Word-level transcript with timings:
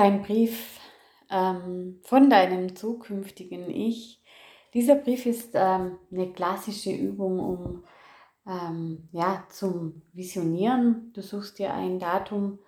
Ein 0.00 0.22
Brief 0.22 0.80
ähm, 1.28 2.00
von 2.04 2.30
deinem 2.30 2.74
zukünftigen 2.74 3.68
Ich. 3.68 4.22
Dieser 4.72 4.94
Brief 4.94 5.26
ist 5.26 5.50
ähm, 5.52 5.98
eine 6.10 6.32
klassische 6.32 6.90
Übung, 6.90 7.38
um 7.38 7.84
ähm, 8.46 9.10
ja, 9.12 9.44
zum 9.50 10.00
Visionieren. 10.14 11.12
Du 11.12 11.20
suchst 11.20 11.58
dir 11.58 11.74
ein 11.74 11.98
Datum, 11.98 12.60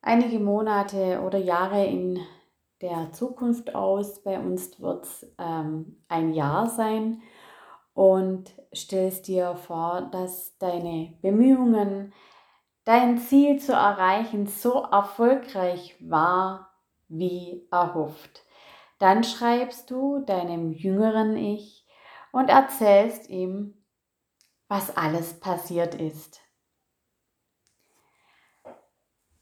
einige 0.00 0.40
Monate 0.40 1.22
oder 1.24 1.38
Jahre 1.38 1.86
in 1.86 2.18
der 2.80 3.12
Zukunft 3.12 3.76
aus. 3.76 4.20
Bei 4.24 4.40
uns 4.40 4.80
wird 4.80 5.04
es 5.04 5.32
ähm, 5.38 6.02
ein 6.08 6.34
Jahr 6.34 6.68
sein 6.68 7.22
und 7.94 8.56
stellst 8.74 9.28
dir 9.28 9.54
vor, 9.54 10.08
dass 10.10 10.58
deine 10.58 11.16
Bemühungen, 11.22 12.12
dein 12.82 13.18
Ziel 13.18 13.60
zu 13.60 13.72
erreichen, 13.72 14.48
so 14.48 14.82
erfolgreich 14.82 15.94
war 16.00 16.70
wie 17.12 17.66
erhofft. 17.70 18.44
Dann 18.98 19.24
schreibst 19.24 19.90
du 19.90 20.20
deinem 20.20 20.72
jüngeren 20.72 21.36
Ich 21.36 21.86
und 22.32 22.48
erzählst 22.48 23.28
ihm, 23.28 23.84
was 24.68 24.96
alles 24.96 25.38
passiert 25.40 25.94
ist. 25.94 26.40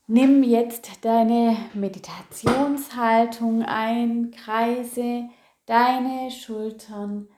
Nimm 0.06 0.42
jetzt 0.42 1.05
deine 1.05 1.56
Meditationshaltung 1.73 3.62
ein, 3.62 4.33
kreise 4.33 5.28
deine 5.66 6.33
Schultern 6.33 7.28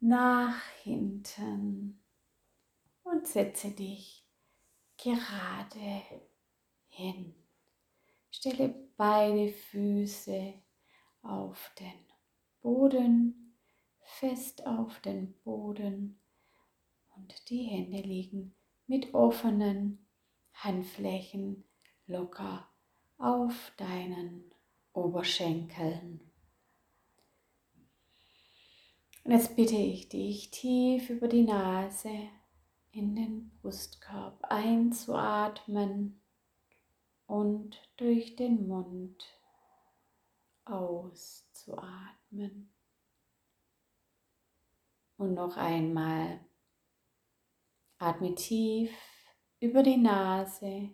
nach 0.00 0.58
hinten 0.82 2.02
und 3.02 3.26
setze 3.26 3.72
dich 3.72 4.26
gerade 4.96 6.02
hin. 6.88 7.37
Stelle 8.30 8.74
beide 8.96 9.48
Füße 9.48 10.54
auf 11.22 11.72
den 11.78 12.06
Boden, 12.60 13.54
fest 14.00 14.66
auf 14.66 15.00
den 15.00 15.34
Boden 15.42 16.20
und 17.16 17.50
die 17.50 17.64
Hände 17.64 18.00
liegen 18.00 18.54
mit 18.86 19.14
offenen 19.14 20.06
Handflächen 20.54 21.64
locker 22.06 22.68
auf 23.18 23.72
deinen 23.76 24.52
Oberschenkeln. 24.92 26.20
Und 29.24 29.32
jetzt 29.32 29.56
bitte 29.56 29.76
ich 29.76 30.08
dich 30.08 30.50
tief 30.50 31.10
über 31.10 31.28
die 31.28 31.42
Nase 31.42 32.30
in 32.92 33.14
den 33.14 33.50
Brustkorb 33.60 34.38
einzuatmen 34.42 36.17
und 37.28 37.80
durch 37.98 38.34
den 38.36 38.66
Mund 38.66 39.24
auszuatmen. 40.64 41.94
Und 45.18 45.34
noch 45.34 45.56
einmal 45.56 46.40
atme 47.98 48.34
tief 48.34 48.90
über 49.60 49.82
die 49.82 49.98
Nase 49.98 50.90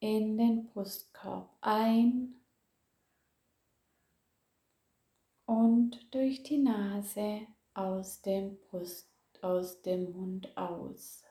in 0.00 0.36
den 0.36 0.66
Brustkorb 0.66 1.56
ein 1.60 2.44
und 5.46 6.12
durch 6.14 6.42
die 6.42 6.58
Nase 6.58 7.46
aus 7.72 8.20
dem 8.20 8.58
Brust, 8.58 9.10
aus 9.40 9.80
dem 9.82 10.12
Mund 10.12 10.54
aus. 10.56 11.24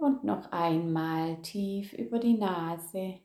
Und 0.00 0.24
noch 0.24 0.50
einmal 0.50 1.42
tief 1.42 1.92
über 1.92 2.18
die 2.18 2.38
Nase 2.38 3.20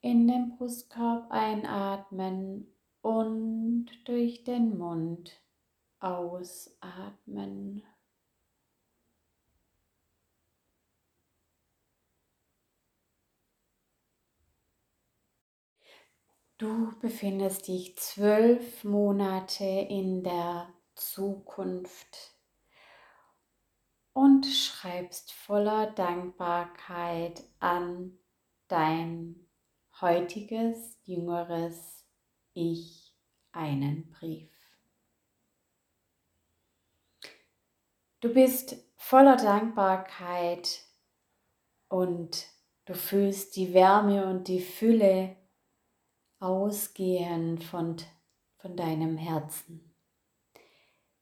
in 0.00 0.28
den 0.28 0.56
Brustkorb 0.56 1.32
einatmen 1.32 2.72
und 3.02 3.86
durch 4.04 4.44
den 4.44 4.78
Mund 4.78 5.42
ausatmen. 5.98 7.82
Du 16.56 16.96
befindest 17.00 17.66
dich 17.66 17.98
zwölf 17.98 18.84
Monate 18.84 19.64
in 19.64 20.22
der 20.22 20.72
Zukunft 20.94 22.33
und 24.14 24.46
schreibst 24.46 25.32
voller 25.32 25.90
Dankbarkeit 25.90 27.42
an 27.58 28.16
dein 28.68 29.46
heutiges, 30.00 30.98
jüngeres 31.04 32.06
Ich 32.54 33.12
einen 33.52 34.10
Brief. 34.10 34.50
Du 38.20 38.32
bist 38.32 38.76
voller 38.96 39.36
Dankbarkeit 39.36 40.80
und 41.88 42.46
du 42.86 42.94
fühlst 42.94 43.56
die 43.56 43.74
Wärme 43.74 44.26
und 44.26 44.48
die 44.48 44.60
Fülle 44.62 45.36
ausgehend 46.38 47.64
von, 47.64 47.96
von 48.58 48.76
deinem 48.76 49.16
Herzen 49.16 49.94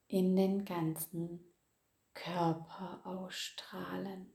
in 0.09 0.36
den 0.36 0.64
ganzen 0.64 1.51
Körper 2.14 3.00
ausstrahlend. 3.04 4.28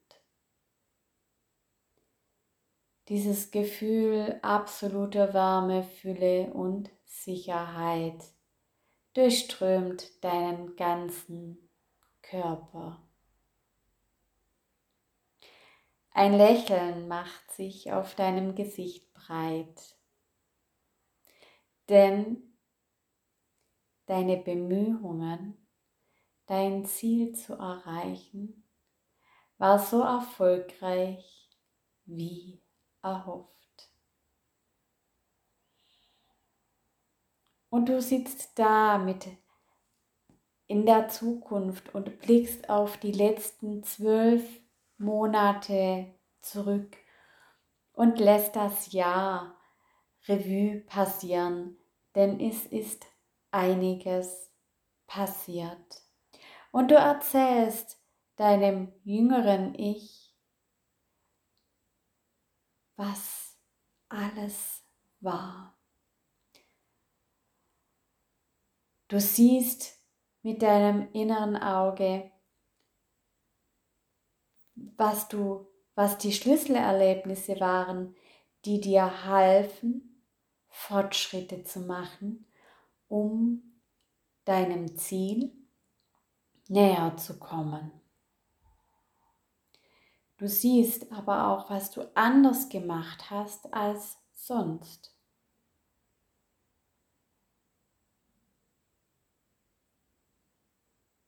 Dieses 3.09 3.51
Gefühl 3.51 4.39
absoluter 4.41 5.33
Wärme, 5.33 5.83
Fülle 5.83 6.53
und 6.53 6.89
Sicherheit 7.05 8.21
durchströmt 9.13 10.23
deinen 10.23 10.75
ganzen 10.75 11.69
Körper. 12.21 13.01
Ein 16.11 16.33
Lächeln 16.33 17.07
macht 17.07 17.51
sich 17.51 17.91
auf 17.94 18.15
deinem 18.15 18.55
Gesicht 18.55 19.13
breit, 19.13 19.95
denn 21.89 22.57
deine 24.07 24.38
Bemühungen 24.38 25.66
dein 26.47 26.85
Ziel 26.85 27.34
zu 27.34 27.53
erreichen, 27.53 28.63
war 29.58 29.80
so 29.80 30.02
erfolgreich 30.02 31.50
wie 32.06 32.62
erhofft. 33.02 33.58
Und 37.69 37.90
du 37.90 38.02
sitzt 38.02 38.57
da 38.57 38.97
mit 38.97 39.28
in 40.68 40.86
der 40.86 41.09
Zukunft 41.09 41.94
und 41.94 42.19
blickst 42.19 42.69
auf 42.69 42.97
die 42.97 43.12
letzten 43.12 43.84
zwölf 43.84 44.44
Monate 44.97 46.13
zurück 46.41 46.97
und 47.94 48.19
lässt 48.19 48.56
das 48.56 48.91
Jahr 48.91 49.57
Revue 50.28 50.81
passieren, 50.81 51.78
denn 52.16 52.40
es 52.40 52.66
ist 52.66 53.06
einiges 53.52 54.52
passiert. 55.07 56.06
Und 56.77 56.91
du 56.91 56.95
erzählst 56.95 57.99
deinem 58.35 58.93
jüngeren 59.03 59.73
Ich, 59.73 60.38
was 62.95 63.57
alles 64.09 64.83
war. 65.19 65.75
Du 69.07 69.19
siehst 69.19 69.97
mit 70.43 70.61
deinem 70.61 71.11
inneren 71.13 71.57
Auge, 71.57 72.31
was 74.75 75.27
du, 75.29 75.65
was 75.95 76.19
die 76.19 76.31
Schlüsselerlebnisse 76.31 77.59
waren, 77.59 78.15
die 78.65 78.80
dir 78.80 79.25
halfen, 79.25 80.23
Fortschritte 80.68 81.63
zu 81.63 81.80
machen, 81.80 82.45
um 83.07 83.81
deinem 84.45 84.95
Ziel 84.95 85.56
näher 86.69 87.16
zu 87.18 87.40
kommen. 87.40 87.92
Du 90.38 90.48
siehst 90.48 91.12
aber 91.12 91.48
auch, 91.48 91.69
was 91.69 91.90
du 91.92 92.02
anders 92.16 92.69
gemacht 92.69 93.31
hast 93.31 93.74
als 93.74 94.18
sonst. 94.34 95.16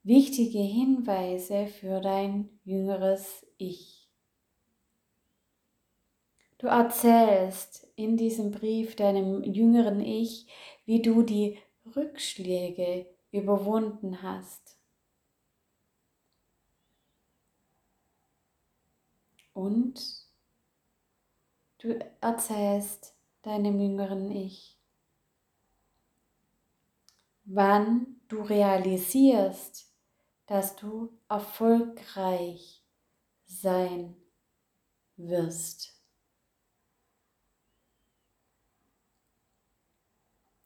Wichtige 0.03 0.59
Hinweise 0.59 1.67
für 1.67 2.01
dein 2.01 2.49
jüngeres 2.63 3.45
Ich. 3.57 4.09
Du 6.57 6.67
erzählst 6.67 7.87
in 7.95 8.17
diesem 8.17 8.51
Brief 8.51 8.95
deinem 8.95 9.43
jüngeren 9.43 10.01
Ich, 10.01 10.47
wie 10.85 11.01
du 11.01 11.23
die 11.23 11.57
Rückschläge 11.95 13.07
überwunden 13.31 14.21
hast 14.21 14.78
und 19.53 20.29
Du 21.81 21.97
erzählst 22.19 23.15
deinem 23.41 23.79
jüngeren 23.79 24.29
Ich, 24.31 24.77
wann 27.45 28.19
du 28.27 28.41
realisierst, 28.41 29.89
dass 30.45 30.75
du 30.75 31.17
erfolgreich 31.29 32.83
sein 33.45 34.17
wirst. 35.15 35.97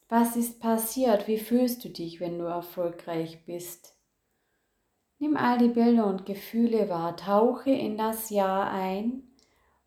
Was 0.10 0.36
ist 0.36 0.60
passiert? 0.60 1.28
Wie 1.28 1.38
fühlst 1.38 1.86
du 1.86 1.90
dich, 1.90 2.20
wenn 2.20 2.40
du 2.40 2.46
erfolgreich 2.46 3.46
bist? 3.46 3.96
Nimm 5.24 5.38
all 5.38 5.58
die 5.58 5.70
Bilder 5.70 6.08
und 6.08 6.26
Gefühle 6.26 6.90
wahr, 6.90 7.16
tauche 7.16 7.72
in 7.72 7.96
das 7.96 8.30
Jahr 8.30 8.70
ein 8.70 9.24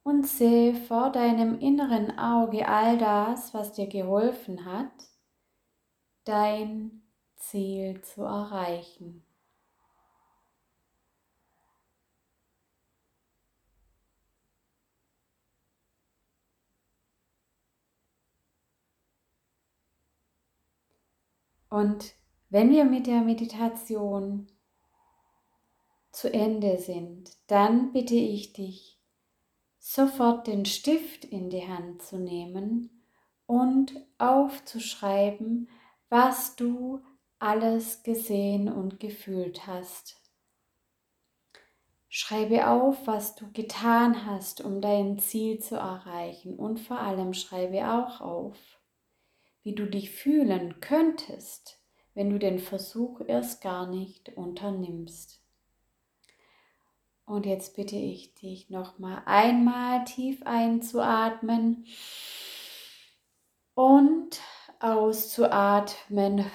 und 0.03 0.27
sehe 0.27 0.75
vor 0.75 1.12
deinem 1.12 1.59
inneren 1.59 2.19
Auge 2.19 2.67
all 2.67 2.97
das, 2.97 3.53
was 3.53 3.73
dir 3.73 3.87
geholfen 3.87 4.65
hat, 4.65 4.94
dein 6.25 7.03
Ziel 7.35 8.00
zu 8.00 8.23
erreichen. 8.23 9.27
Und 21.69 22.15
wenn 22.49 22.71
wir 22.71 22.87
mit 22.87 23.06
der 23.06 23.21
Meditation 23.21 24.47
zu 26.16 26.32
Ende 26.32 26.78
sind, 26.78 27.30
dann 27.46 27.92
bitte 27.92 28.14
ich 28.14 28.54
dich, 28.54 28.98
sofort 29.78 30.46
den 30.46 30.64
Stift 30.64 31.26
in 31.26 31.50
die 31.50 31.68
Hand 31.68 32.00
zu 32.00 32.16
nehmen 32.16 33.04
und 33.44 33.92
aufzuschreiben, 34.16 35.68
was 36.08 36.56
du 36.56 37.02
alles 37.38 38.02
gesehen 38.02 38.72
und 38.72 38.98
gefühlt 38.98 39.66
hast. 39.66 40.16
Schreibe 42.08 42.66
auf, 42.66 43.06
was 43.06 43.34
du 43.34 43.52
getan 43.52 44.24
hast, 44.24 44.62
um 44.62 44.80
dein 44.80 45.18
Ziel 45.18 45.58
zu 45.58 45.76
erreichen 45.76 46.56
und 46.56 46.80
vor 46.80 46.98
allem 46.98 47.34
schreibe 47.34 47.92
auch 47.92 48.22
auf, 48.22 48.56
wie 49.62 49.74
du 49.74 49.84
dich 49.84 50.12
fühlen 50.12 50.80
könntest, 50.80 51.78
wenn 52.14 52.30
du 52.30 52.38
den 52.38 52.58
Versuch 52.58 53.20
erst 53.26 53.60
gar 53.60 53.86
nicht 53.86 54.30
unternimmst. 54.34 55.45
Und 57.26 57.44
jetzt 57.44 57.75
bitte 57.75 57.96
ich 57.96 58.34
dich 58.34 58.70
nochmal 58.70 59.20
einmal 59.26 60.05
tief 60.05 60.43
einzuatmen 60.44 61.84
und 63.75 64.40
auszuatmen, 64.78 66.46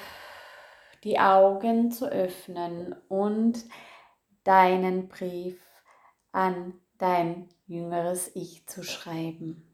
die 1.04 1.20
Augen 1.20 1.92
zu 1.92 2.10
öffnen 2.10 2.96
und 3.10 3.66
deinen 4.46 5.10
Brief 5.10 5.60
an 6.32 6.74
dein 6.98 7.50
jüngeres 7.68 8.34
Ich 8.36 8.66
zu 8.66 8.84
schreiben. 8.84 9.71